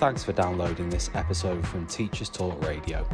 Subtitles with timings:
[0.00, 3.06] Thanks for downloading this episode from Teachers Talk Radio.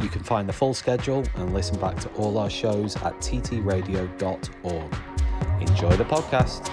[0.00, 4.94] You can find the full schedule and listen back to all our shows at ttradio.org.
[5.60, 6.70] Enjoy the podcast.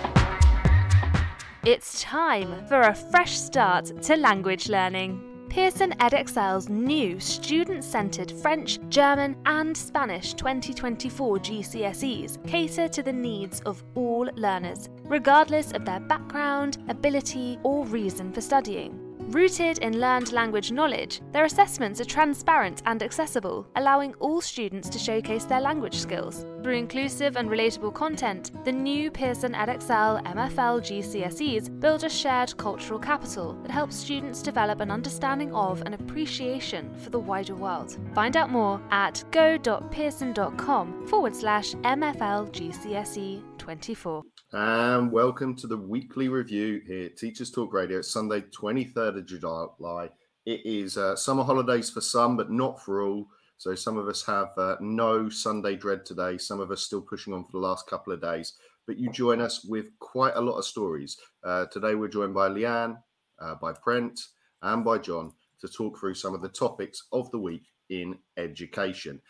[1.66, 5.48] It's time for a fresh start to language learning.
[5.50, 13.60] Pearson Edexcel's new student centred French, German, and Spanish 2024 GCSEs cater to the needs
[13.66, 19.07] of all learners, regardless of their background, ability, or reason for studying.
[19.28, 24.98] Rooted in learned language knowledge, their assessments are transparent and accessible, allowing all students to
[24.98, 26.46] showcase their language skills.
[26.64, 33.00] Through inclusive and relatable content, the new Pearson Edexcel MFL GCSEs build a shared cultural
[33.00, 37.98] capital that helps students develop an understanding of and appreciation for the wider world.
[38.16, 44.24] Find out more at go.pearson.com forward slash MFL GCSE 24.
[44.54, 48.02] And welcome to the weekly review here, Teachers Talk Radio.
[48.02, 50.10] Sunday, 23rd of July.
[50.46, 53.28] It is uh, summer holidays for some, but not for all.
[53.58, 56.38] So some of us have uh, no Sunday dread today.
[56.38, 58.54] Some of us still pushing on for the last couple of days.
[58.86, 61.18] But you join us with quite a lot of stories.
[61.44, 62.98] Uh, today we're joined by Lianne,
[63.42, 64.18] uh, by Brent,
[64.62, 69.22] and by John to talk through some of the topics of the week in education.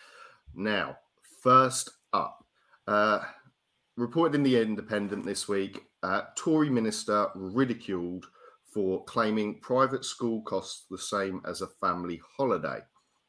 [0.54, 0.96] Now,
[1.42, 2.46] first up,
[2.86, 3.22] uh,
[3.98, 8.26] reported in the Independent this week, uh, Tory minister ridiculed
[8.72, 12.80] for claiming private school costs the same as a family holiday.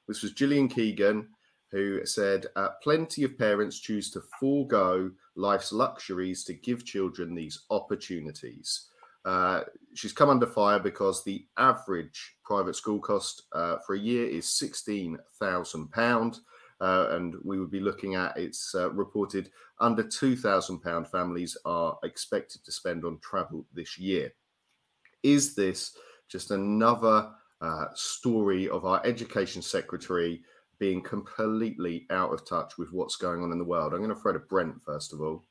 [0.07, 1.29] This was Gillian Keegan,
[1.73, 7.63] who said, uh, Plenty of parents choose to forego life's luxuries to give children these
[7.71, 8.89] opportunities.
[9.25, 9.63] Uh,
[9.95, 14.47] she's come under fire because the average private school cost uh, for a year is
[14.47, 16.39] £16,000
[16.81, 22.65] uh, and we would be looking at it's uh, reported under £2,000 families are expected
[22.65, 24.33] to spend on travel this year.
[25.23, 25.97] Is this
[26.29, 30.43] just another uh, story of our education secretary
[30.79, 33.93] being completely out of touch with what's going on in the world?
[33.93, 35.48] I'm going to throw to Brent first of all.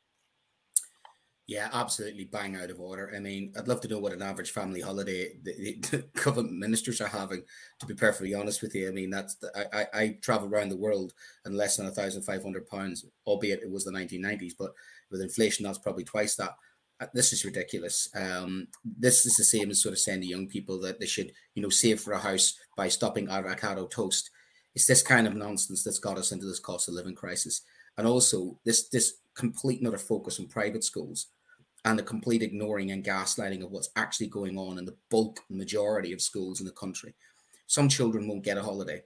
[1.47, 3.13] Yeah, absolutely bang out of order.
[3.15, 6.99] I mean, I'd love to know what an average family holiday the, the government ministers
[6.99, 7.43] are having.
[7.79, 10.69] To be perfectly honest with you, I mean that's the, I, I, I travel around
[10.69, 11.13] the world
[11.45, 14.55] and less than a thousand five hundred pounds, albeit it was the nineteen nineties.
[14.55, 14.73] But
[15.09, 16.51] with inflation, that's probably twice that.
[16.99, 18.09] Uh, this is ridiculous.
[18.15, 21.31] Um, this is the same as sort of saying to young people that they should,
[21.53, 24.31] you know, save for a house by stopping avocado toast.
[24.75, 27.61] It's this kind of nonsense that's got us into this cost of living crisis,
[27.97, 31.27] and also this this complete and utter focus on private schools
[31.85, 36.11] and the complete ignoring and gaslighting of what's actually going on in the bulk majority
[36.13, 37.13] of schools in the country.
[37.67, 39.03] Some children won't get a holiday.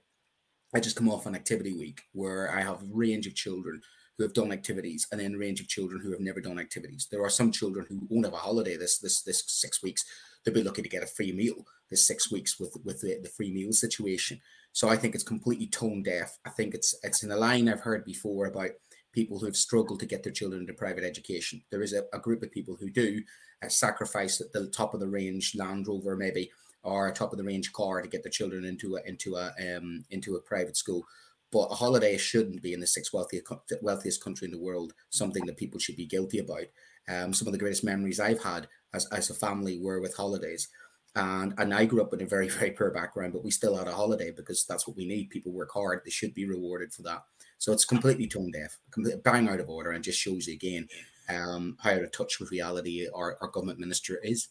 [0.74, 3.82] I just come off an activity week where I have a range of children
[4.16, 7.08] who have done activities and then a range of children who have never done activities.
[7.10, 10.04] There are some children who won't have a holiday this this this six weeks.
[10.44, 13.28] They'll be lucky to get a free meal this six weeks with with the, the
[13.28, 14.40] free meal situation.
[14.72, 16.38] So I think it's completely tone deaf.
[16.44, 18.70] I think it's it's in a line I've heard before about
[19.12, 21.62] people who have struggled to get their children into private education.
[21.70, 23.22] There is a, a group of people who do
[23.62, 26.50] uh, sacrifice the top of the range Land Rover, maybe,
[26.82, 29.52] or a top of the range car to get their children into a into a
[29.76, 31.04] um, into a private school.
[31.50, 33.52] But a holiday shouldn't be in the sixth wealthiest
[33.82, 36.66] wealthiest country in the world something that people should be guilty about.
[37.08, 40.68] Um, some of the greatest memories I've had as, as a family were with holidays.
[41.14, 43.88] And and I grew up in a very, very poor background, but we still had
[43.88, 45.30] a holiday because that's what we need.
[45.30, 47.22] People work hard, they should be rewarded for that.
[47.62, 50.88] So it's completely tone deaf, completely bang out of order, and just shows you again
[51.28, 54.48] um, how out of touch with reality our, our government minister is.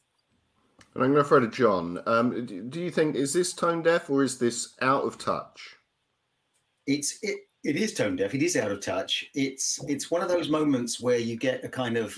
[0.96, 2.02] And I'm going to throw to John.
[2.06, 5.76] Um, do you think is this tone deaf or is this out of touch?
[6.88, 8.34] It's it it is tone deaf.
[8.34, 9.26] It is out of touch.
[9.36, 12.18] It's it's one of those moments where you get a kind of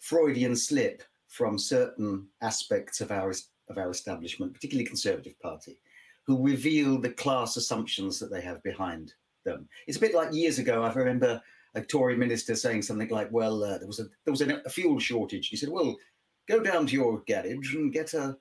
[0.00, 3.32] Freudian slip from certain aspects of our
[3.70, 5.80] of our establishment, particularly Conservative Party,
[6.26, 9.14] who reveal the class assumptions that they have behind
[9.46, 9.66] them.
[9.86, 10.82] It's a bit like years ago.
[10.82, 11.40] I remember
[11.74, 14.98] a Tory minister saying something like, "Well, uh, there was a there was a, fuel
[14.98, 15.96] shortage." He said, "Well,
[16.48, 18.36] go down to your garage and get a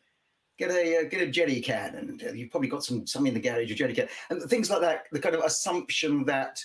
[0.57, 3.33] get a uh, get a jerry can, and uh, you've probably got some some in
[3.33, 6.59] the garage, a jerry can, and things like that." The kind of assumption that,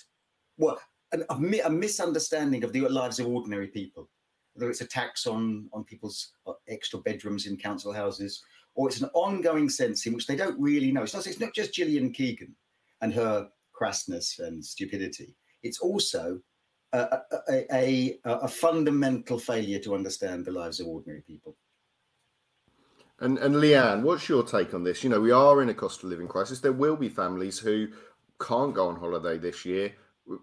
[0.58, 0.80] well,
[1.12, 4.08] a, a misunderstanding of the lives of ordinary people,
[4.54, 8.42] whether it's a tax on on people's uh, extra bedrooms in council houses,
[8.74, 11.02] or it's an ongoing sense in which they don't really know.
[11.02, 12.54] It's not, it's not just Gillian Keegan
[13.00, 13.48] and her
[13.80, 15.34] crassness and stupidity.
[15.62, 16.40] It's also
[16.92, 17.18] a,
[17.48, 21.56] a, a, a, fundamental failure to understand the lives of ordinary people.
[23.20, 25.04] And, and Lianne, what's your take on this?
[25.04, 26.60] You know, we are in a cost of living crisis.
[26.60, 27.88] There will be families who
[28.40, 29.92] can't go on holiday this year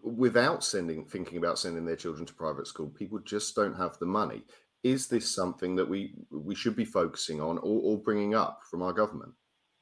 [0.03, 2.89] without sending, thinking about sending their children to private school.
[2.89, 4.43] People just don't have the money.
[4.83, 8.83] Is this something that we we should be focusing on or, or bringing up from
[8.83, 9.33] our government?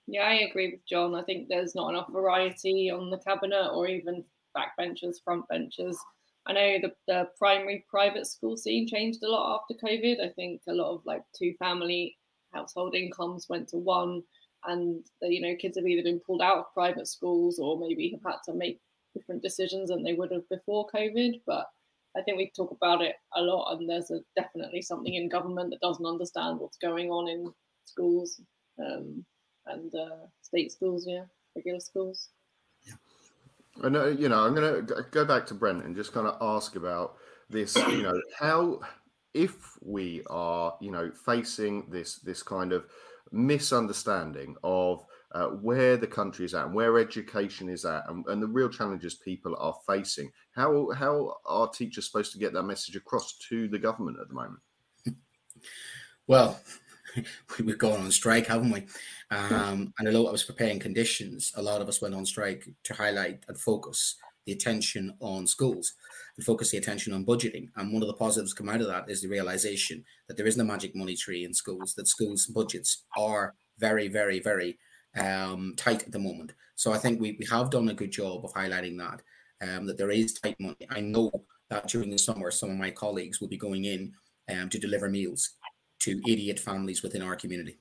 [0.07, 1.15] Yeah, I agree with John.
[1.15, 4.23] I think there's not enough variety on the cabinet or even
[4.55, 5.97] backbenchers, front benchers.
[6.45, 10.23] I know the, the primary private school scene changed a lot after COVID.
[10.23, 12.17] I think a lot of like two family
[12.53, 14.21] household incomes went to one,
[14.65, 18.11] and the, you know kids have either been pulled out of private schools or maybe
[18.11, 18.79] have had to make
[19.15, 21.41] different decisions than they would have before COVID.
[21.47, 21.65] But
[22.15, 25.71] I think we talk about it a lot, and there's a, definitely something in government
[25.71, 27.51] that doesn't understand what's going on in
[27.85, 28.39] schools
[28.79, 29.25] um,
[29.67, 31.23] and uh, state schools, yeah,
[31.55, 32.29] regular schools.
[32.85, 32.93] Yeah.
[33.83, 36.37] I know, you know, I'm going to go back to Brent and just kind of
[36.41, 37.15] ask about
[37.49, 37.75] this.
[37.75, 38.81] You know, how
[39.33, 42.85] if we are, you know, facing this this kind of
[43.31, 48.41] misunderstanding of uh, where the country is at and where education is at and, and,
[48.41, 50.31] the real challenges people are facing.
[50.55, 54.33] How how are teachers supposed to get that message across to the government at the
[54.33, 54.61] moment?
[56.27, 56.59] Well,
[57.63, 58.85] we've gone on strike, haven't we?
[59.31, 62.93] Um, and although I was preparing conditions, a lot of us went on strike to
[62.93, 64.15] highlight and focus
[64.45, 65.93] the attention on schools
[66.37, 67.69] and focus the attention on budgeting.
[67.75, 70.61] And one of the positives come out of that is the realization that there isn't
[70.61, 74.77] a magic money tree in schools, that schools' budgets are very, very, very
[75.17, 76.53] um, tight at the moment.
[76.75, 79.21] So I think we, we have done a good job of highlighting that,
[79.67, 80.75] um, that there is tight money.
[80.89, 81.31] I know
[81.69, 84.13] that during the summer, some of my colleagues will be going in
[84.49, 85.51] um, to deliver meals
[85.99, 87.79] to 88 families within our community.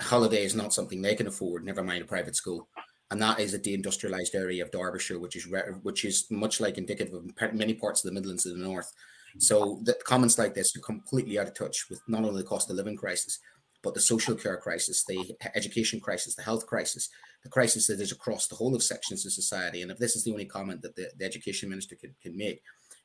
[0.00, 2.68] A holiday is not something they can afford, never mind a private school.
[3.10, 5.46] And that is a deindustrialized area of Derbyshire, which is
[5.82, 8.92] which is much like indicative of many parts of the Midlands of the North.
[9.38, 12.70] So the comments like this are completely out of touch with not only the cost
[12.70, 13.38] of living crisis,
[13.82, 17.08] but the social care crisis, the education crisis, the health crisis,
[17.42, 19.82] the crisis that is across the whole of sections of society.
[19.82, 22.60] And if this is the only comment that the, the education minister can, can make,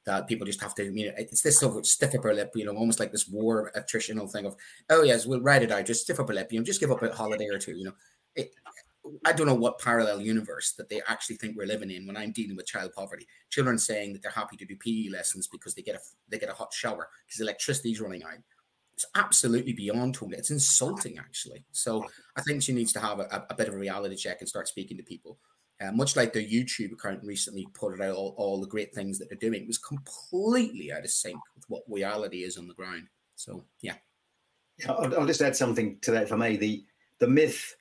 [0.05, 2.65] that people just have to, you know, it's this sort of stiff upper lip, you
[2.65, 4.55] know, almost like this war attritional thing of,
[4.89, 7.01] oh yes, we'll ride it out, just stiff upper lip, you know, just give up
[7.01, 7.94] a holiday or two, you know.
[8.35, 8.51] It,
[9.25, 12.31] I don't know what parallel universe that they actually think we're living in when I'm
[12.31, 13.27] dealing with child poverty.
[13.50, 16.50] Children saying that they're happy to do PE lessons because they get a they get
[16.50, 18.39] a hot shower because electricity's running out.
[18.94, 20.38] It's absolutely beyond totally.
[20.38, 21.65] It's insulting, actually.
[21.71, 22.05] So
[22.35, 24.67] I think she needs to have a, a bit of a reality check and start
[24.67, 25.39] speaking to people.
[25.81, 29.27] Uh, much like their YouTube account recently put out all, all the great things that
[29.29, 33.07] they're doing, it was completely out of sync with what reality is on the ground.
[33.35, 33.95] So yeah.
[34.87, 36.57] I'll, I'll just add something to that for me.
[36.57, 36.83] The
[37.19, 37.75] the myth,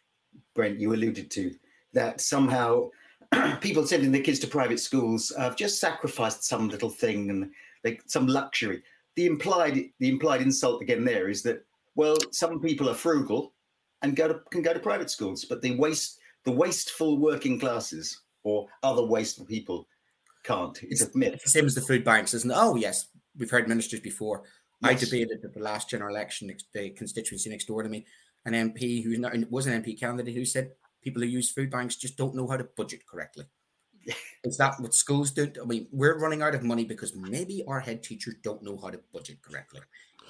[0.55, 1.55] Brent, you alluded to,
[1.95, 2.91] that somehow
[3.61, 7.51] people sending their kids to private schools have just sacrificed some little thing and
[7.85, 8.83] like some luxury.
[9.17, 11.65] The implied the implied insult again there is that
[11.95, 13.53] well, some people are frugal
[14.03, 18.21] and go to can go to private schools, but they waste the wasteful working classes
[18.45, 19.87] or other wasteful people
[20.45, 20.77] can't.
[20.83, 21.35] It's, it's a myth.
[21.35, 22.57] It's the same as the food banks, isn't it?
[22.57, 23.07] Oh, yes.
[23.37, 24.43] We've heard ministers before.
[24.83, 24.91] Yes.
[24.91, 28.07] I debated at the last general election, the constituency next door to me,
[28.45, 29.17] an MP who
[29.51, 30.73] was an MP candidate who said
[31.03, 33.45] people who use food banks just don't know how to budget correctly.
[34.45, 35.51] Is that what schools do?
[35.61, 38.91] I mean, we're running out of money because maybe our head teachers don't know how
[38.91, 39.81] to budget correctly.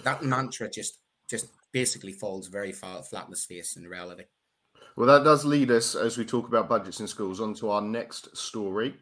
[0.05, 0.99] That mantra just
[1.31, 4.25] just basically falls very flat in the face in reality.
[4.95, 7.81] Well, that does lead us, as we talk about budgets in schools, on to our
[7.81, 8.95] next story.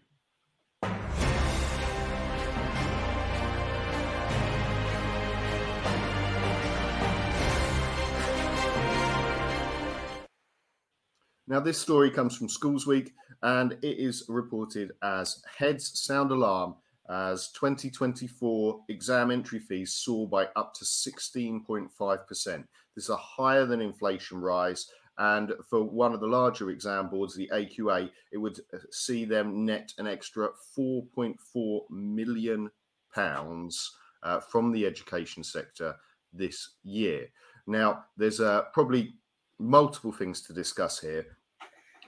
[11.49, 16.77] Now, this story comes from Schools Week and it is reported as Heads Sound Alarm
[17.11, 22.65] as 2024 exam entry fees soar by up to 16.5%.
[22.95, 24.87] This is a higher than inflation rise
[25.21, 29.67] and for one of the larger exam boards, the AQA, it would uh, see them
[29.67, 32.71] net an extra 4.4 million
[33.15, 35.95] pounds uh, from the education sector
[36.33, 37.29] this year.
[37.67, 39.13] Now, there's uh, probably
[39.59, 41.27] multiple things to discuss here.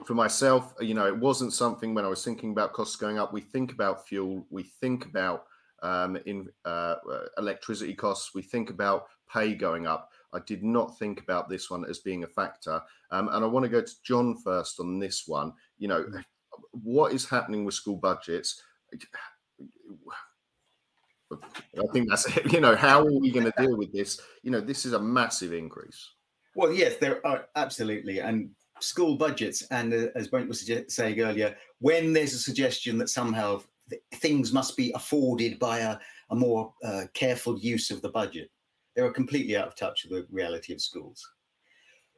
[0.05, 3.31] For myself, you know, it wasn't something when I was thinking about costs going up.
[3.31, 5.45] We think about fuel, we think about
[5.83, 10.12] um, in uh, uh electricity costs, we think about pay going up.
[10.33, 12.81] I did not think about this one as being a factor.
[13.11, 15.53] Um, and I want to go to John first on this one.
[15.77, 16.23] You know, mm.
[16.71, 18.61] what is happening with school budgets?
[21.31, 22.51] I think that's it.
[22.51, 24.19] You know, how are we going to deal with this?
[24.41, 26.09] You know, this is a massive increase.
[26.55, 28.19] Well, yes, there are absolutely.
[28.19, 33.09] And school budgets, and uh, as Brent was saying earlier, when there's a suggestion that
[33.09, 33.61] somehow
[34.15, 35.97] things must be afforded by a,
[36.31, 38.49] a more uh, careful use of the budget,
[38.95, 41.27] they were completely out of touch with the reality of schools.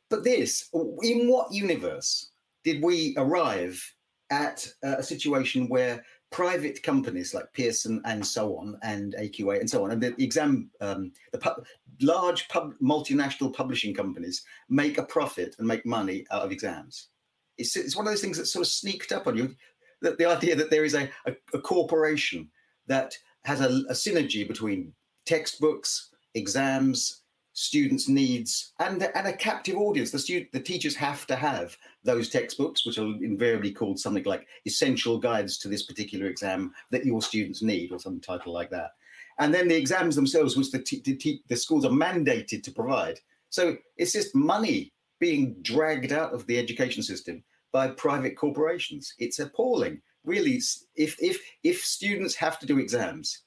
[0.09, 0.69] But this,
[1.01, 2.31] in what universe
[2.63, 3.81] did we arrive
[4.29, 9.83] at a situation where private companies like Pearson and so on, and AQA and so
[9.83, 11.63] on, and the exam, um, the pu-
[12.01, 17.09] large pub- multinational publishing companies make a profit and make money out of exams.
[17.57, 19.55] It's, it's one of those things that sort of sneaked up on you.
[20.01, 22.49] That the idea that there is a, a, a corporation
[22.87, 24.93] that has a, a synergy between
[25.25, 27.21] textbooks, exams,
[27.53, 30.11] students' needs, and and a captive audience.
[30.11, 34.45] The student, the teachers have to have those textbooks, which are invariably called something like
[34.65, 38.91] essential guides to this particular exam that your students need, or some title like that.
[39.39, 43.19] And then the exams themselves, which the, the schools are mandated to provide.
[43.49, 49.13] So it's just money being dragged out of the education system by private corporations.
[49.19, 50.61] It's appalling, really.
[50.95, 53.43] If if if students have to do exams,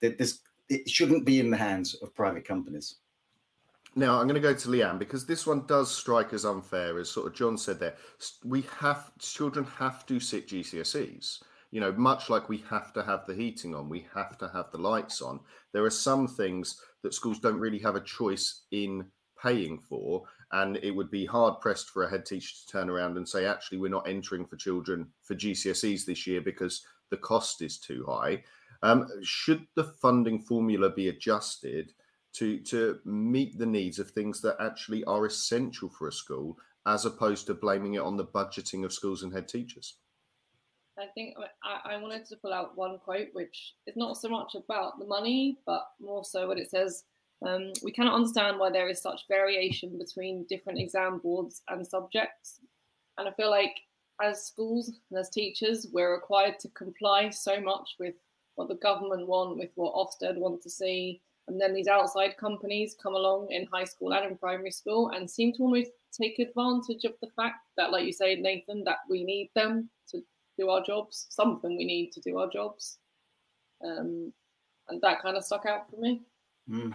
[0.00, 0.40] that this
[0.72, 2.96] it shouldn't be in the hands of private companies.
[3.94, 7.10] Now I'm going to go to Lianne because this one does strike as unfair, as
[7.10, 7.94] sort of John said there.
[8.42, 11.42] We have children have to sit GCSEs.
[11.72, 14.70] You know, much like we have to have the heating on, we have to have
[14.72, 15.40] the lights on.
[15.72, 19.06] There are some things that schools don't really have a choice in
[19.42, 23.16] paying for, and it would be hard pressed for a head teacher to turn around
[23.16, 27.62] and say, actually, we're not entering for children for GCSEs this year because the cost
[27.62, 28.42] is too high.
[28.82, 31.92] Um, should the funding formula be adjusted
[32.34, 37.04] to to meet the needs of things that actually are essential for a school, as
[37.04, 39.96] opposed to blaming it on the budgeting of schools and head teachers?
[40.98, 41.34] I think
[41.64, 45.06] I, I wanted to pull out one quote, which is not so much about the
[45.06, 47.04] money, but more so what it says.
[47.46, 52.60] Um, we cannot understand why there is such variation between different exam boards and subjects.
[53.18, 53.74] And I feel like
[54.22, 58.14] as schools and as teachers, we're required to comply so much with
[58.54, 62.96] what the government want, with what Ofsted want to see, and then these outside companies
[63.02, 67.04] come along in high school and in primary school and seem to almost take advantage
[67.04, 70.22] of the fact that, like you say, Nathan, that we need them to
[70.58, 71.26] do our jobs.
[71.30, 72.98] Some of them we need to do our jobs.
[73.84, 74.32] Um,
[74.88, 76.22] and that kind of stuck out for me.
[76.70, 76.94] Mm.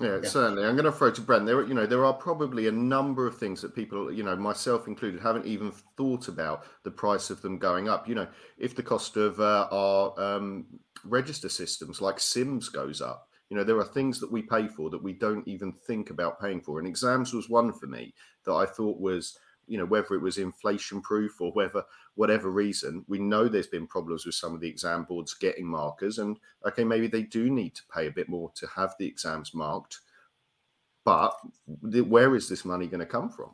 [0.00, 0.64] Yeah, yeah, certainly.
[0.64, 1.46] I'm going to throw to Brent.
[1.46, 4.88] There, you know, there are probably a number of things that people, you know, myself
[4.88, 8.08] included, haven't even thought about the price of them going up.
[8.08, 8.26] You know,
[8.58, 10.66] if the cost of uh, our um,
[11.04, 14.90] register systems like Sims goes up, you know, there are things that we pay for
[14.90, 16.80] that we don't even think about paying for.
[16.80, 18.14] And exams was one for me
[18.46, 23.04] that I thought was, you know, whether it was inflation proof or whether whatever reason,
[23.08, 26.18] we know there's been problems with some of the exam boards getting markers.
[26.18, 29.54] And okay, maybe they do need to pay a bit more to have the exams
[29.54, 30.00] marked.
[31.04, 31.34] But
[31.66, 33.50] where is this money going to come from?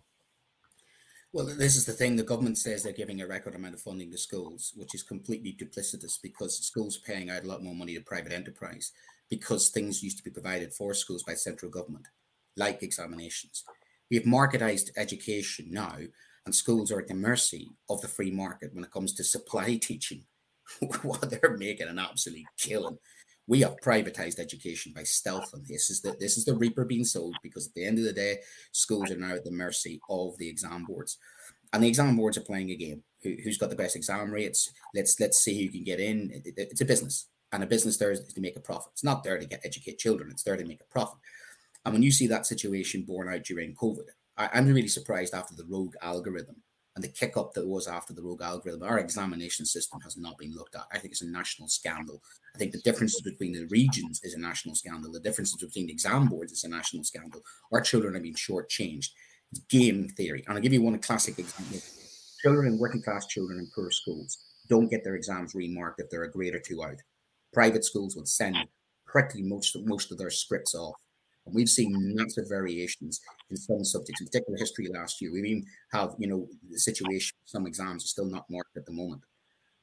[1.33, 2.17] Well, this is the thing.
[2.17, 5.53] The government says they're giving a record amount of funding to schools, which is completely
[5.53, 8.91] duplicitous because schools are paying out a lot more money to private enterprise
[9.29, 12.09] because things used to be provided for schools by central government,
[12.57, 13.65] like examinations.
[14.11, 15.97] We have marketized education now,
[16.45, 19.77] and schools are at the mercy of the free market when it comes to supply
[19.77, 20.25] teaching,
[21.03, 22.99] while they're making an absolute killing.
[23.47, 27.05] We have privatized education by stealth, and this is the this is the reaper being
[27.05, 28.39] sold because at the end of the day,
[28.73, 31.19] schools are now at the mercy of the exam boards,
[31.73, 33.03] and the exam boards are playing a game.
[33.23, 34.73] Who, has got the best exam rates?
[34.95, 36.31] Let's let's see who can get in.
[36.33, 38.93] It, it, it's a business and a business there is to make a profit.
[38.93, 40.31] It's not there to get educate children.
[40.31, 41.19] It's there to make a profit.
[41.85, 45.55] And when you see that situation borne out during COVID, I, am really surprised after
[45.55, 46.57] the rogue algorithm
[46.95, 48.83] and the kick up that was after the rogue algorithm.
[48.83, 50.87] Our examination system has not been looked at.
[50.93, 52.23] I think it's a national scandal.
[52.55, 55.13] I think the differences between the regions is a national scandal.
[55.13, 57.43] The differences between the exam boards is a national scandal.
[57.73, 59.09] Our children are being shortchanged.
[59.53, 60.45] It's game theory.
[60.47, 61.81] And I'll give you one classic example.
[62.43, 66.25] Children in working class children in poor schools don't get their exams remarked if they're
[66.25, 66.97] a grade or two out
[67.53, 68.57] private schools would send
[69.07, 70.95] practically most most of their scripts off.
[71.47, 73.21] And we've seen massive variations
[73.51, 75.33] in some subjects, in particular history last year.
[75.33, 78.93] We even have, you know, the situation, some exams are still not marked at the
[78.93, 79.23] moment.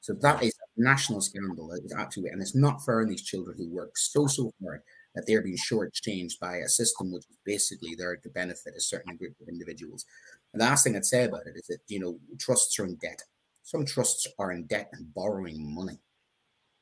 [0.00, 1.72] So that is a national scandal.
[1.72, 4.82] Is absolutely, and it's not fair on these children who work so, so hard
[5.14, 9.16] that they're being shortchanged by a system which is basically there to benefit a certain
[9.16, 10.04] group of individuals.
[10.52, 12.94] And the last thing I'd say about it is that, you know, trusts are in
[12.96, 13.22] debt.
[13.64, 15.98] Some trusts are in debt and borrowing money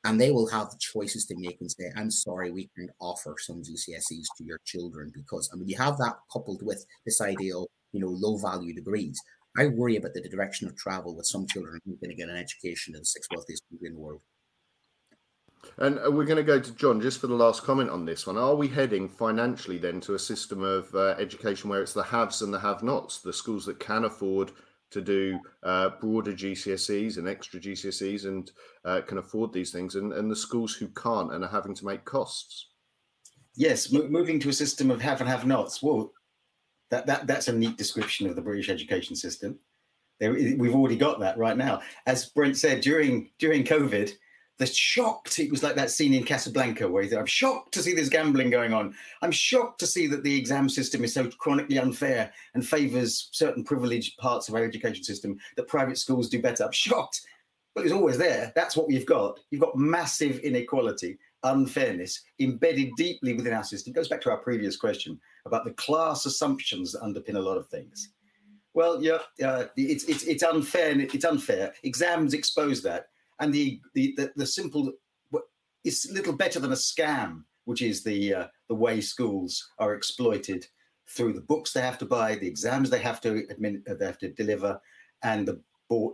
[0.07, 3.35] and they will have the choices to make and say, I'm sorry, we can offer
[3.37, 7.57] some GCSEs to your children because I mean you have that coupled with this idea
[7.57, 9.19] of you know low value degrees.
[9.57, 12.29] I worry about the direction of travel with some children who are going to get
[12.29, 14.21] an education in the sixth wealthiest country in the world.
[15.77, 18.25] And uh, we're going to go to John just for the last comment on this
[18.25, 18.37] one.
[18.37, 22.41] Are we heading financially then to a system of uh, education where it's the haves
[22.41, 24.51] and the have-nots, the schools that can afford
[24.91, 28.51] to do uh, broader GCSEs and extra GCSEs and
[28.85, 31.85] uh, can afford these things, and, and the schools who can't and are having to
[31.85, 32.69] make costs.
[33.55, 35.81] Yes, moving to a system of have and have nots.
[35.81, 36.13] Well,
[36.91, 39.59] that, that that's a neat description of the British education system.
[40.19, 41.81] There, we've already got that right now.
[42.05, 44.11] As Brent said during during COVID,
[44.57, 47.83] the shocked it was like that scene in Casablanca where he said, "I'm shocked to
[47.83, 48.95] see this gambling going on.
[49.21, 53.63] I'm shocked to see that the exam system is so chronically unfair and favours certain
[53.63, 56.65] privileged parts of our education system that private schools do better.
[56.65, 57.21] I'm shocked."
[57.75, 58.51] But it's always there.
[58.55, 59.39] That's what we've got.
[59.51, 63.91] You've got massive inequality, unfairness embedded deeply within our system.
[63.91, 67.57] It goes back to our previous question about the class assumptions that underpin a lot
[67.57, 68.09] of things.
[68.73, 70.99] Well, yeah, uh, it's it's it's unfair.
[70.99, 71.73] It's unfair.
[71.83, 73.09] Exams expose that,
[73.39, 74.93] and the the the, the simple
[75.83, 80.65] it's little better than a scam, which is the uh, the way schools are exploited
[81.15, 84.17] through the books they have to buy, the exams they have to admin, they have
[84.17, 84.79] to deliver,
[85.23, 85.61] and the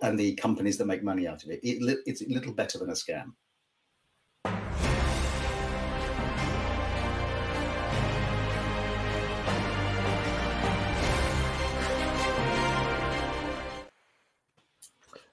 [0.04, 1.60] and the companies that make money out of it.
[1.64, 3.34] it it's a little better than a scam.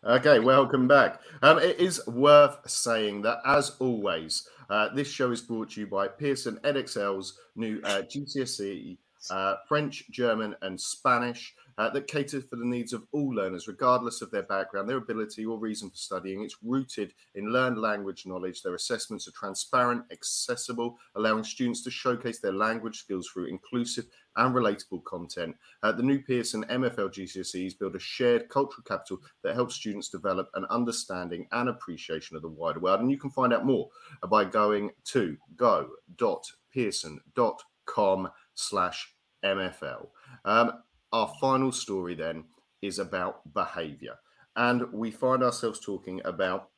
[0.03, 1.21] Okay, welcome back.
[1.43, 5.87] Um, it is worth saying that, as always, uh, this show is brought to you
[5.87, 8.97] by Pearson Edexcel's new uh, GCSE
[9.29, 14.23] uh, French, German, and Spanish uh, that caters for the needs of all learners, regardless
[14.23, 16.43] of their background, their ability, or reason for studying.
[16.43, 18.63] It's rooted in learned language knowledge.
[18.63, 24.55] Their assessments are transparent, accessible, allowing students to showcase their language skills through inclusive and
[24.55, 25.57] relatable content.
[25.83, 30.49] Uh, the new Pearson MFL GCSEs build a shared cultural capital that helps students develop
[30.55, 33.01] an understanding and appreciation of the wider world.
[33.01, 33.91] And you can find out more
[34.29, 40.07] by going to go.pearson.com slash MFL.
[40.45, 40.73] Um,
[41.13, 42.45] our final story then
[42.83, 44.15] is about behavior.
[44.57, 46.71] And we find ourselves talking about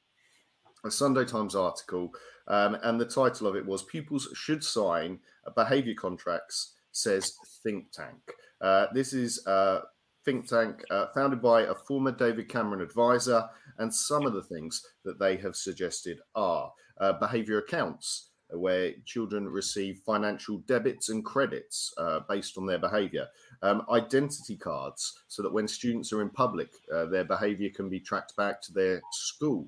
[0.84, 2.10] a Sunday Times article,
[2.48, 5.20] um, and the title of it was Pupils Should Sign
[5.54, 8.18] Behavior Contracts, says Think Tank.
[8.60, 9.80] Uh, this is a
[10.24, 13.44] think tank uh, founded by a former David Cameron advisor,
[13.78, 19.48] and some of the things that they have suggested are uh, behavior accounts where children
[19.48, 23.26] receive financial debits and credits uh, based on their behavior.
[23.64, 28.00] Um, identity cards, so that when students are in public, uh, their behavior can be
[28.00, 29.66] tracked back to their school.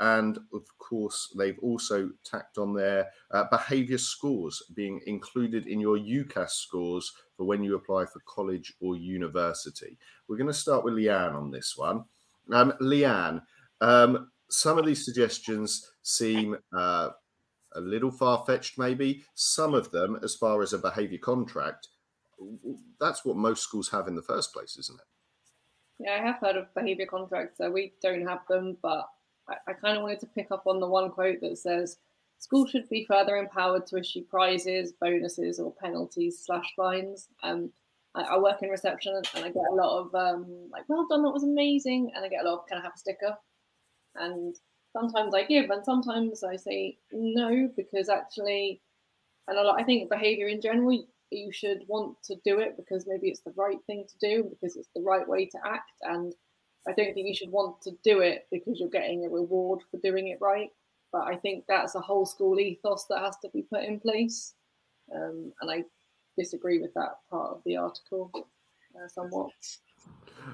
[0.00, 5.98] And of course, they've also tacked on their uh, behavior scores being included in your
[5.98, 9.98] UCAS scores for when you apply for college or university.
[10.26, 12.04] We're going to start with Lianne on this one.
[12.52, 13.42] Um, Lianne,
[13.80, 17.10] um, some of these suggestions seem uh,
[17.74, 19.24] a little far fetched, maybe.
[19.34, 21.88] Some of them, as far as a behavior contract,
[23.00, 25.06] that's what most schools have in the first place, isn't it?
[25.98, 27.58] Yeah, I have heard of behavior contracts.
[27.58, 29.06] So we don't have them, but
[29.48, 31.98] I, I kind of wanted to pick up on the one quote that says
[32.38, 37.28] schools should be further empowered to issue prizes, bonuses, or penalties slash fines.
[37.42, 37.72] Um,
[38.14, 41.22] I, I, work in reception and I get a lot of um, like, well done,
[41.22, 43.36] that was amazing, and I get a lot of kind of have a sticker.
[44.16, 44.54] And
[44.92, 48.80] sometimes I give and sometimes I say no because actually,
[49.48, 53.06] and a lot, I think behavior in general, you should want to do it because
[53.06, 55.92] maybe it's the right thing to do because it's the right way to act.
[56.02, 56.34] And
[56.86, 59.98] I don't think you should want to do it because you're getting a reward for
[59.98, 60.70] doing it right.
[61.12, 64.54] But I think that's a whole school ethos that has to be put in place.
[65.14, 65.84] Um, and I
[66.36, 69.50] disagree with that part of the article uh, somewhat.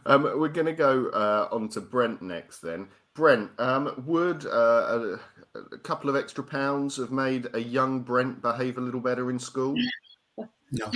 [0.07, 2.89] Um, we're going to go uh, on to Brent next then.
[3.15, 5.17] Brent, um, would uh,
[5.55, 9.31] a, a, couple of extra pounds have made a young Brent behave a little better
[9.31, 9.75] in school?
[10.73, 10.91] No,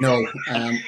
[0.00, 0.26] no.
[0.50, 0.78] Um,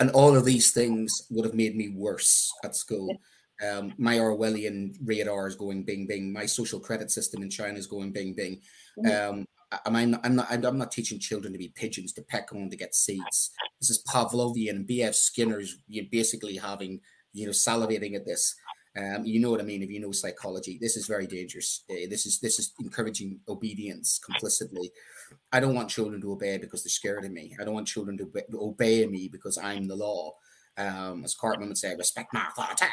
[0.00, 3.16] and all of these things would have made me worse at school.
[3.64, 6.32] Um, my Orwellian radar is going bing bing.
[6.32, 8.60] My social credit system in China is going bing bing.
[8.98, 9.38] Mm-hmm.
[9.38, 9.46] Um,
[9.86, 12.94] I'm, I'm not I'm not teaching children to be pigeons to peck on to get
[12.94, 13.50] seeds.
[13.80, 15.14] This is Pavlovian and B.F.
[15.14, 15.78] Skinner's.
[15.88, 17.00] You're basically having
[17.32, 18.54] you know salivating at this.
[18.96, 20.78] Um, you know what I mean if you know psychology.
[20.80, 21.84] This is very dangerous.
[21.90, 24.90] Uh, this is this is encouraging obedience complicitly.
[25.52, 27.56] I don't want children to obey because they're scared of me.
[27.60, 30.32] I don't want children to obey me because I'm the law.
[30.76, 32.86] Um, as Cartman would say, respect my authority.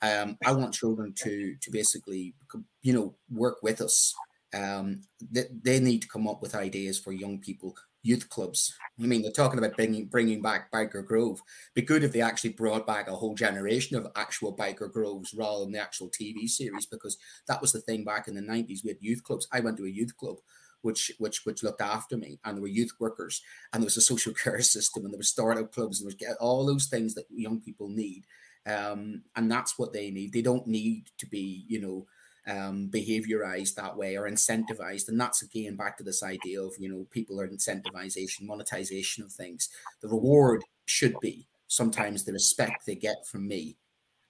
[0.00, 2.34] Um, I want children to to basically,
[2.82, 4.14] you know, work with us.
[4.54, 8.74] Um, they, they need to come up with ideas for young people youth clubs.
[9.00, 11.40] I mean, they're talking about bringing bringing back Byker Grove.
[11.74, 15.64] Be good if they actually brought back a whole generation of actual Byker Groves rather
[15.64, 19.02] than the actual TV series, because that was the thing back in the nineties with
[19.02, 19.48] youth clubs.
[19.52, 20.36] I went to a youth club.
[20.82, 24.00] Which, which which looked after me, and there were youth workers, and there was a
[24.00, 27.24] social care system, and there were startup clubs, and there was all those things that
[27.30, 28.24] young people need,
[28.66, 30.32] um, and that's what they need.
[30.32, 32.06] They don't need to be, you know,
[32.46, 35.08] um, behaviorized that way or incentivized.
[35.08, 39.32] And that's again back to this idea of, you know, people are incentivization, monetization of
[39.32, 39.68] things.
[40.00, 43.76] The reward should be sometimes the respect they get from me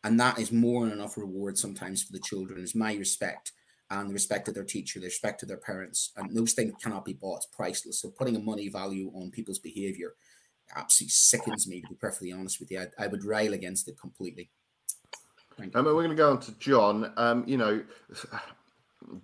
[0.04, 3.52] And that is more than enough reward sometimes for the children, is my respect
[3.90, 6.12] and the respect of their teacher, the respect of their parents.
[6.16, 8.01] And those things cannot be bought, it's priceless.
[8.01, 10.14] So putting a money value on people's behavior
[10.77, 12.81] absolutely sickens me, to be perfectly honest with you.
[12.81, 14.51] I, I would rail against it completely.
[15.74, 17.12] Um, we're going to go on to John.
[17.16, 17.83] Um, you know,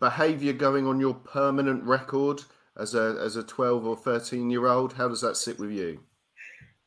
[0.01, 2.43] behavior going on your permanent record
[2.77, 6.01] as a as a 12 or 13 year old how does that sit with you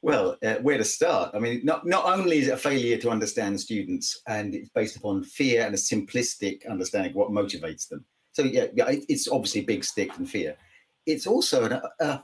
[0.07, 3.09] well uh, where to start i mean not not only is it a failure to
[3.09, 8.03] understand students and it's based upon fear and a simplistic understanding of what motivates them
[8.31, 10.55] so yeah, yeah it's obviously big stick and fear
[11.05, 12.19] it's also an, uh,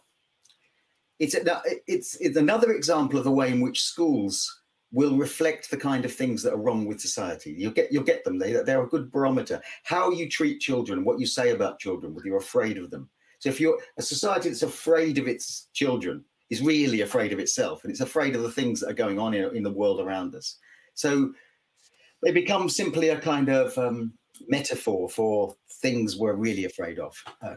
[1.20, 5.78] it's, a, it's it's another example of the way in which schools will reflect the
[5.78, 7.56] kind of things that are wrong with society.
[7.58, 8.38] You'll get you'll get them.
[8.38, 9.62] They they're a good barometer.
[9.84, 13.10] How you treat children, what you say about children, whether you're afraid of them.
[13.40, 17.84] So if you're a society that's afraid of its children, is really afraid of itself,
[17.84, 20.36] and it's afraid of the things that are going on in, in the world around
[20.36, 20.58] us.
[20.94, 21.34] So
[22.22, 24.14] they become simply a kind of um,
[24.48, 27.14] metaphor for things we're really afraid of.
[27.42, 27.56] Uh,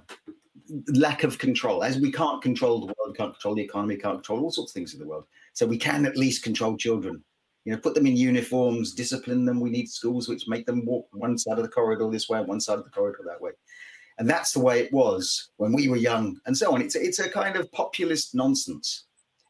[0.94, 4.42] lack of control, as we can't control the world, can't control the economy, can't control
[4.42, 5.24] all sorts of things in the world.
[5.52, 7.22] So we can at least control children.
[7.64, 9.60] You know, put them in uniforms, discipline them.
[9.60, 12.60] We need schools which make them walk one side of the corridor this way, one
[12.60, 13.50] side of the corridor that way.
[14.18, 16.80] And that's the way it was when we were young, and so on.
[16.80, 19.04] It's it's a kind of populist nonsense,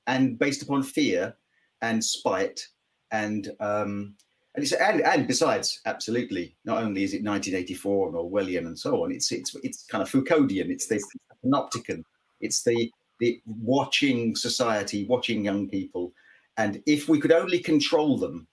[0.07, 1.37] and based upon fear
[1.83, 2.67] and spite
[3.13, 4.15] and um,
[4.55, 9.05] and it's and, and besides, absolutely, not only is it 1984 and Orwellian and so
[9.05, 10.71] on, it's it's it's kind of Foucauldian.
[10.71, 11.03] It's the
[11.45, 12.03] panopticon.
[12.41, 16.13] It's the the watching society, watching young people,
[16.57, 18.47] and if we could only control them,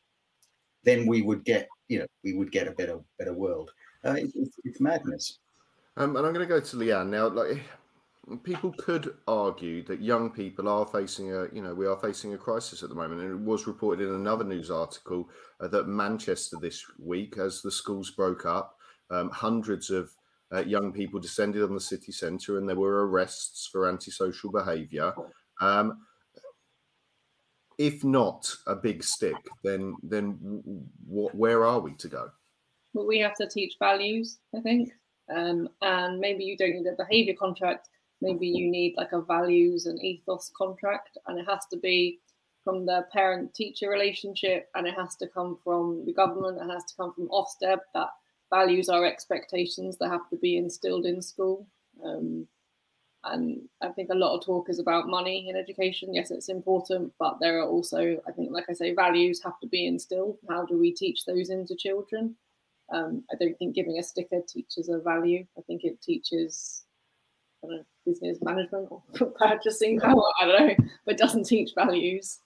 [0.84, 3.72] then we would get you know we would get a better better world.
[4.06, 5.40] Uh, it, it's, it's madness.
[5.96, 7.10] Um, and I'm going to go to Lianne.
[7.10, 7.28] Now.
[7.28, 7.64] Like
[8.44, 12.38] people could argue that young people are facing a you know we are facing a
[12.38, 13.22] crisis at the moment.
[13.22, 15.30] And it was reported in another news article
[15.60, 18.78] uh, that manchester this week as the schools broke up
[19.10, 20.12] um, hundreds of
[20.54, 25.14] uh, young people descended on the city centre and there were arrests for antisocial behaviour.
[25.62, 26.00] Um,
[27.80, 30.38] if not a big stick then then
[31.08, 32.30] w- where are we to go?
[32.94, 34.92] Well we have to teach values i think
[35.30, 37.90] um, and maybe you don't need a behaviour contract.
[38.22, 41.18] Maybe you need like a values and ethos contract.
[41.28, 42.20] And it has to be
[42.64, 44.70] from the parent teacher relationship.
[44.76, 46.60] And it has to come from the government.
[46.62, 48.10] It has to come from ofsted that
[48.50, 51.68] values are expectations that have to be instilled in school.
[52.04, 52.48] Um,
[53.26, 56.14] and i think a lot of talk is about money in education.
[56.14, 59.68] Yes it's important but there are also i think like i say values have to
[59.68, 60.38] be instilled.
[60.50, 62.36] How do we teach those into children
[62.94, 66.86] um, i don't think giving a sticker teaches a value i think it teaches
[67.70, 69.02] know, business management or
[69.40, 70.24] purchasing power.
[70.42, 72.40] I don't know, but doesn't teach values.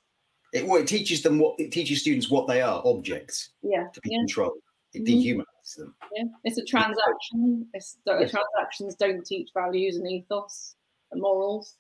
[0.54, 3.50] It, well, it teaches them what it teaches students what they are objects.
[3.62, 4.20] Yeah, to be yeah.
[4.20, 4.60] controlled.
[4.94, 5.08] It Mhm.
[5.08, 5.96] dehumanizes them.
[6.16, 7.68] Yeah, it's a transaction.
[7.74, 8.32] It's the Yes.
[8.32, 10.76] transactions don't teach values and ethos
[11.12, 11.76] and morals.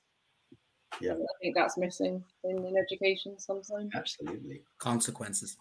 [0.99, 1.11] Yeah.
[1.11, 3.91] And I think that's missing in, in education sometimes.
[3.95, 4.63] Absolutely.
[4.79, 5.57] Consequences.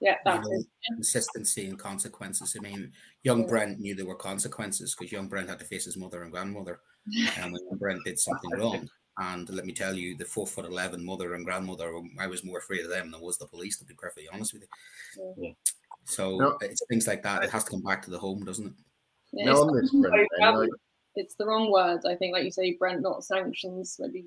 [0.00, 0.62] Yeah, you know,
[0.94, 2.56] consistency and consequences.
[2.56, 2.92] I mean,
[3.24, 6.30] young Brent knew there were consequences because young Brent had to face his mother and
[6.30, 6.80] grandmother.
[7.38, 11.04] And when Brent did something wrong, and let me tell you, the four foot eleven
[11.04, 13.78] mother and grandmother, um, I was more afraid of them than was the police.
[13.78, 15.34] To be perfectly honest with you.
[15.36, 15.52] Yeah.
[16.04, 16.58] So No.
[16.60, 17.42] it's things like that.
[17.42, 18.72] It has to come back to the home, doesn't it?
[19.32, 20.70] Yeah, Now it's on this, the wrong Brent, like-
[21.16, 22.06] it's the wrong words.
[22.06, 24.26] I think, like you say, Brent, not sanctions, maybe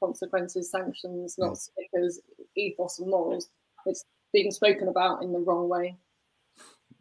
[0.00, 1.56] consequences, sanctions, not mm.
[1.56, 2.20] stickers,
[2.56, 3.50] ethos and morals.
[3.84, 5.96] It's being spoken about in the wrong way.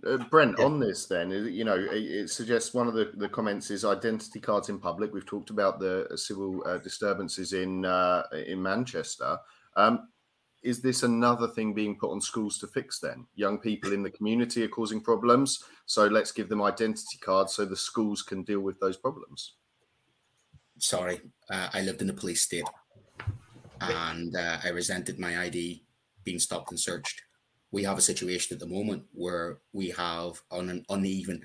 [0.05, 0.65] Uh, Brent, Yeah.
[0.65, 4.39] on this, then, you know, it, it suggests one of the, the comments is identity
[4.39, 5.13] cards in public.
[5.13, 9.37] We've talked about the uh, civil uh, disturbances in uh, in Manchester.
[9.75, 10.09] Um,
[10.63, 12.99] is this another thing being put on schools to fix?
[12.99, 17.53] Then, young people in the community are causing problems, so let's give them identity cards
[17.53, 19.53] so the schools can deal with those problems.
[20.79, 22.65] Sorry, uh, I lived in a police state,
[23.81, 25.83] and uh, I resented my ID
[26.23, 27.21] being stopped and searched.
[27.71, 31.43] We have a situation at the moment where we have on an uneven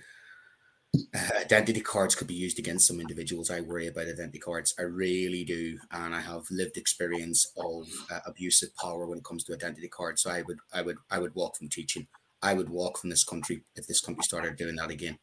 [1.14, 3.50] uh, identity cards could be used against some individuals.
[3.50, 4.74] I worry about identity cards.
[4.78, 9.44] I really do, and I have lived experience of uh, abusive power when it comes
[9.44, 10.22] to identity cards.
[10.22, 12.06] So I would, I would, I would walk from teaching.
[12.42, 15.18] I would walk from this country if this country started doing that again.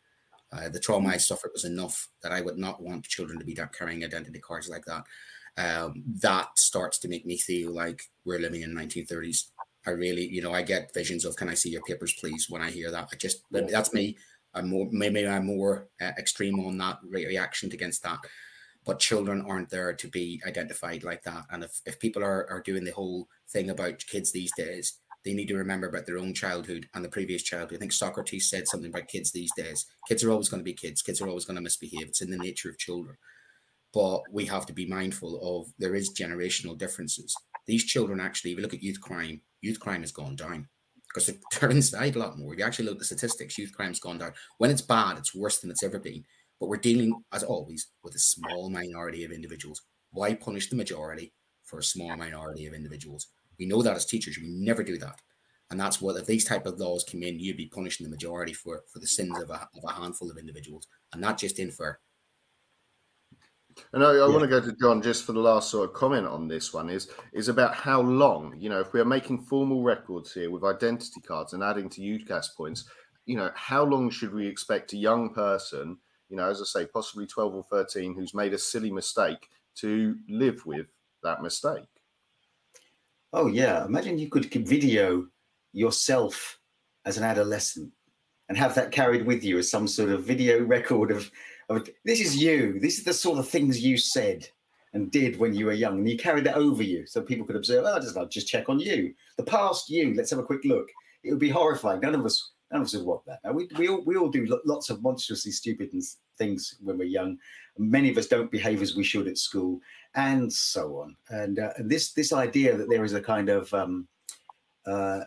[0.51, 3.57] Uh, the trauma I suffered was enough that I would not want children to be
[3.77, 5.03] carrying identity cards like that.
[5.57, 9.45] Um, that starts to make me feel like we're living in 1930s.
[9.85, 12.61] I really, you know, I get visions of "Can I see your papers, please?" When
[12.61, 14.17] I hear that, I just that's me.
[14.53, 18.19] I'm more maybe I'm more uh, extreme on that re- reaction against that.
[18.85, 21.45] But children aren't there to be identified like that.
[21.49, 25.33] And if, if people are, are doing the whole thing about kids these days, they
[25.33, 27.77] need to remember about their own childhood and the previous childhood.
[27.77, 29.85] I think Socrates said something about kids these days.
[30.07, 31.01] Kids are always going to be kids.
[31.01, 32.09] Kids are always going to misbehave.
[32.09, 33.15] It's in the nature of children.
[33.93, 37.35] But we have to be mindful of there is generational differences.
[37.67, 40.67] These children actually, if you look at youth crime, youth crime has gone down
[41.13, 42.53] because they're inside a lot more.
[42.53, 44.33] If you actually look at the statistics, youth crime's gone down.
[44.57, 46.23] When it's bad, it's worse than it's ever been.
[46.59, 49.81] But we're dealing, as always, with a small minority of individuals.
[50.11, 53.27] Why punish the majority for a small minority of individuals?
[53.59, 55.19] We know that as teachers, we never do that.
[55.69, 58.53] And that's what if these type of laws came in, you'd be punishing the majority
[58.53, 61.71] for for the sins of a, of a handful of individuals, and not just in
[61.71, 61.99] for.
[63.93, 64.27] And I, I yeah.
[64.27, 66.89] want to go to John just for the last sort of comment on this one
[66.89, 70.63] is is about how long you know if we are making formal records here with
[70.63, 72.85] identity cards and adding to UCAS points,
[73.25, 75.97] you know how long should we expect a young person,
[76.29, 80.15] you know, as I say, possibly twelve or thirteen, who's made a silly mistake to
[80.29, 80.87] live with
[81.23, 81.87] that mistake?
[83.31, 85.27] Oh yeah, imagine you could video
[85.71, 86.59] yourself
[87.05, 87.91] as an adolescent
[88.49, 91.31] and have that carried with you as some sort of video record of,
[91.69, 92.79] of this is you.
[92.79, 94.47] This is the sort of things you said
[94.93, 97.55] and did when you were young, and you carried that over you so people could
[97.55, 97.85] observe.
[97.87, 100.13] Oh, just I'll just check on you, the past you.
[100.13, 100.87] Let's have a quick look.
[101.23, 102.01] It would be horrifying.
[102.01, 103.39] None of us, none of us would want that.
[103.43, 105.91] Now, we we all we all do lots of monstrously stupid
[106.37, 107.37] things when we're young.
[107.77, 109.79] Many of us don't behave as we should at school,
[110.15, 111.15] and so on.
[111.29, 114.07] And, uh, and this this idea that there is a kind of um,
[114.85, 115.21] uh,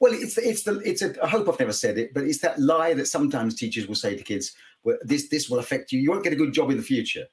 [0.00, 1.22] well, it's it's the it's a.
[1.22, 4.16] I hope I've never said it, but it's that lie that sometimes teachers will say
[4.16, 6.00] to kids, "Well, this this will affect you.
[6.00, 7.26] You won't get a good job in the future.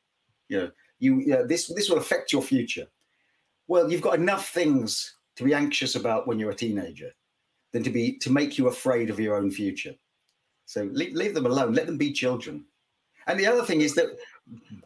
[0.48, 2.88] You know, you, know, this this will affect your future."
[3.68, 7.12] Well, you've got enough things to be anxious about when you're a teenager
[7.74, 9.96] than to be to make you afraid of your own future.
[10.66, 11.74] So leave, leave them alone.
[11.74, 12.66] Let them be children.
[13.28, 14.18] And the other thing is that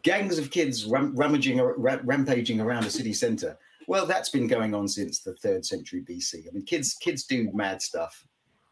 [0.02, 3.58] gangs of kids ram, rummaging, rampaging around a city centre
[3.90, 6.46] well, that's been going on since the third century BC.
[6.46, 8.24] I mean, kids kids do mad stuff,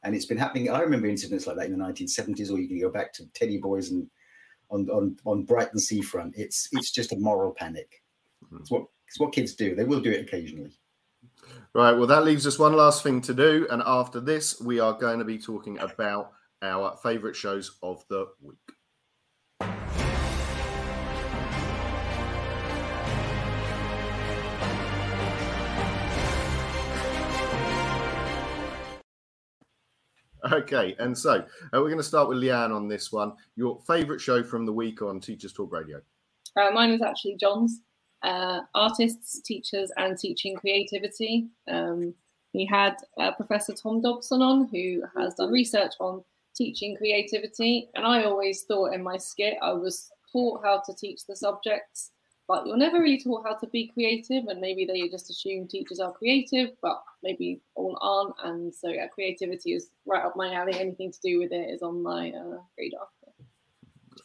[0.09, 0.71] and it's been happening.
[0.71, 3.59] I remember incidents like that in the 1970s, or you can go back to Teddy
[3.59, 4.09] Boys and
[4.71, 6.35] on on on Brighton seafront.
[6.35, 8.03] It's it's just a moral panic.
[8.47, 8.57] Mm-hmm.
[8.57, 9.75] It's what it's what kids do.
[9.75, 10.73] They will do it occasionally.
[11.75, 11.93] Right.
[11.93, 15.19] Well, that leaves us one last thing to do, and after this, we are going
[15.19, 18.57] to be talking about our favourite shows of the week.
[30.53, 33.33] Okay, and so uh, we're going to start with Lianne on this one.
[33.57, 36.01] Your favourite show from the week on Teachers Talk Radio?
[36.57, 37.81] Uh, mine was actually John's.
[38.23, 41.47] Uh, artists, teachers, and teaching creativity.
[41.71, 42.15] Um,
[42.53, 46.25] he had uh, Professor Tom Dobson on, who has done research on
[46.57, 47.89] teaching creativity.
[47.95, 52.11] And I always thought in my SCITT I was taught how to teach the subjects
[52.49, 56.01] but you're never really taught how to be creative and maybe they just assume teachers
[56.01, 60.75] are creative but maybe all aren't and so yeah creativity is right up my alley.
[60.75, 63.07] Anything to do with it is on my uh, radar.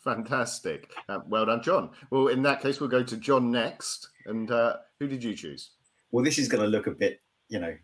[0.03, 0.91] Fantastic.
[1.09, 1.89] Uh, well done john.
[2.09, 5.71] Well in that case we'll go to john next and uh, who did you choose?
[6.12, 7.75] Well this is going to look a bit you know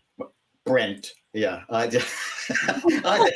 [0.66, 1.12] brent.
[1.34, 2.08] Yeah i just
[3.06, 3.32] I,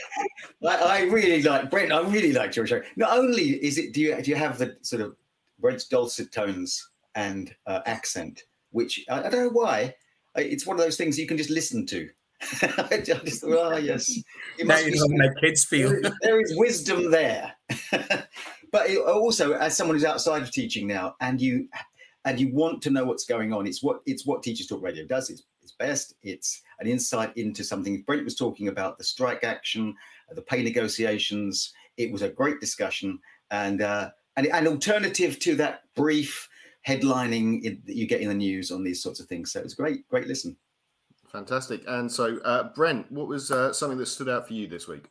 [0.64, 4.20] I, really like brent i really like your show not only is it do you
[4.22, 5.16] do you have the sort of
[5.60, 9.96] brent's dulcet tones and uh, accent, which I, I, don't know why.
[10.36, 12.10] It's one of those things you can just listen to.
[12.62, 14.10] I just thought, oh yes,
[14.58, 15.90] it now you know kids feel.
[16.02, 17.54] there, there is wisdom there,
[18.72, 21.70] but it, also as someone who's outside of teaching now, and you
[22.26, 25.06] and you want to know what's going on, it's what it's what Teachers Talk Radio
[25.06, 25.30] does.
[25.30, 26.16] It's it's best.
[26.22, 28.02] It's an insight into something.
[28.02, 29.96] Brent was talking about the strike action,
[30.32, 31.74] the pay negotiations.
[31.98, 33.20] It was a great discussion,
[33.52, 36.50] and uh, and an alternative to that brief
[36.88, 39.52] headlining that you get in the news on these sorts of things.
[39.52, 40.56] So it was great, great listen.
[41.32, 41.84] Fantastic.
[41.88, 45.06] And so, uh, Brent, what was uh, something that stood out for you this week?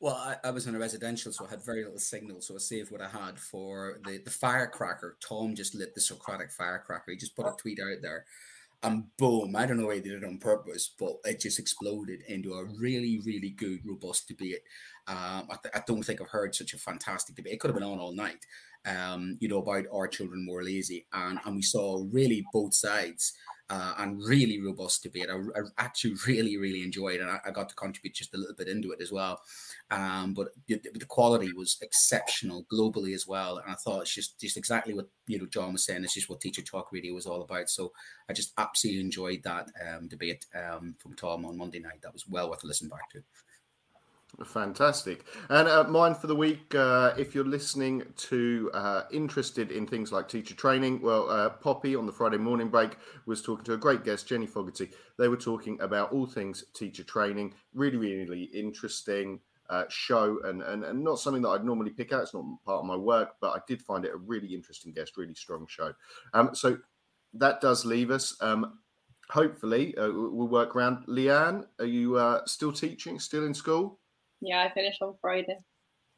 [0.00, 2.40] Well, I, I, was in a residential, so I had very little signal.
[2.40, 5.16] So I saved what I had for the, the firecracker.
[5.26, 7.10] Tom just lit the Socratic firecracker.
[7.10, 8.24] He just put a tweet out there
[8.82, 12.22] and boom, I don't know why they did it on purpose, but it just exploded
[12.28, 14.60] into a really, really good, robust debate.
[15.08, 17.54] Um, I, th- I, don't think I've heard such a fantastic debate.
[17.54, 18.44] It could have been on all night,
[18.86, 21.06] um, you know, about our children more lazy.
[21.12, 23.32] And, and we saw really both sides
[23.68, 25.28] uh, and really robust debate.
[25.28, 27.22] I, I, actually really, really enjoyed it.
[27.22, 29.40] And I, I, got to contribute just a little bit into it as well.
[29.90, 33.58] Um, but the, the, quality was exceptional globally as well.
[33.58, 36.04] And I thought it's just, just exactly what, you know, John was saying.
[36.04, 37.68] It's just what Teacher Talk Radio was all about.
[37.68, 37.90] So
[38.30, 42.02] I just absolutely enjoyed that um, debate um, from Tom on Monday night.
[42.02, 43.22] That was well worth a listen back to.
[44.44, 45.24] Fantastic.
[45.48, 50.12] And uh, mine for the week, uh, if you're listening to uh, interested in things
[50.12, 53.78] like teacher training, well, uh, Poppy on the Friday morning break was talking to a
[53.78, 54.90] great guest, Jenny Fogarty.
[55.18, 57.54] They were talking about all things teacher training.
[57.72, 62.22] Really, really interesting uh, show and, and, and not something that I'd normally pick out.
[62.22, 65.16] It's not part of my work, but I did find it a really interesting guest,
[65.16, 65.92] really strong show.
[66.34, 66.76] Um, so
[67.32, 68.36] that does leave us.
[68.42, 68.80] Um,
[69.30, 71.06] hopefully, uh, we'll work around.
[71.06, 73.98] Lianne, are you still teaching, still in school?
[74.40, 75.58] Yeah, I finished on Friday.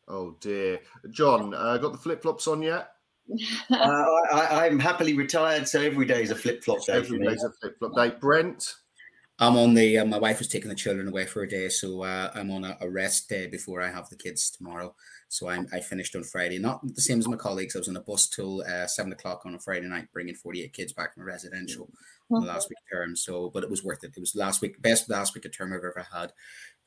[0.09, 2.89] Oh dear, John, uh, got the flip flops on yet?
[3.71, 6.95] uh, I, am happily retired, so every day is a flip flop day.
[6.95, 8.17] Every day is a flip flop day.
[8.19, 8.75] Brent,
[9.39, 9.99] I'm on the.
[9.99, 12.65] Uh, my wife was taking the children away for a day, so uh, I'm on
[12.65, 14.95] a, a, rest day before I have the kids tomorrow.
[15.29, 17.77] So I'm, I finished on Friday, not the same as my colleagues.
[17.77, 20.73] I was on a bus till uh, seven o'clock on a Friday night, bringing 48
[20.73, 21.91] kids back from residential
[22.31, 22.47] mm-hmm.
[22.47, 23.15] last week term.
[23.15, 24.13] So, but it was worth it.
[24.17, 26.33] It was last week, best last week of term I've ever had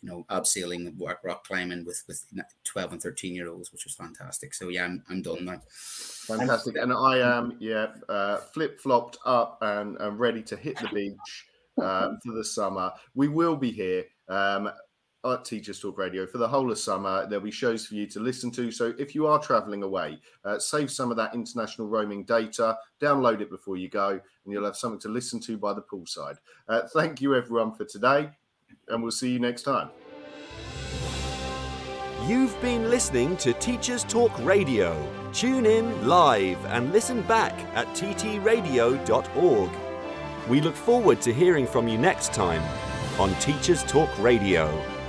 [0.02, 2.26] you know, abseiling, rock, rock climbing with with
[2.64, 4.54] 12 and 13 year olds, which was fantastic.
[4.54, 5.62] So yeah, I'm, I'm done now.
[6.28, 6.76] Fantastic.
[6.78, 11.46] And I am, yeah, uh, flip flopped up and, and ready to hit the beach
[11.82, 12.92] uh, for the summer.
[13.14, 14.06] We will be here.
[14.28, 14.72] Um,
[15.24, 17.28] at Teachers Talk Radio for the whole of summer.
[17.28, 18.72] There'll be shows for you to listen to.
[18.72, 23.42] So if you are traveling away, uh, save some of that international roaming data, download
[23.42, 26.38] it before you go, and you'll have something to listen to by the poolside.
[26.68, 28.30] Uh, thank you, everyone, for today
[28.88, 29.90] and we'll see you next time.
[32.28, 34.96] You've been listening to Teachers Talk Radio.
[35.34, 39.70] Tune in live and listen back at ttradio.org.
[40.48, 42.62] We look forward to hearing from you next time
[43.20, 45.01] on Teachers Talk Radio.